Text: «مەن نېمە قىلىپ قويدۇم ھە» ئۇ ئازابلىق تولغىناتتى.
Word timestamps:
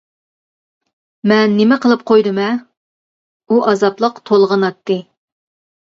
«مەن 1.31 1.53
نېمە 1.59 1.77
قىلىپ 1.83 2.05
قويدۇم 2.11 2.41
ھە» 2.43 2.47
ئۇ 3.49 3.61
ئازابلىق 3.69 4.19
تولغىناتتى. 4.31 4.99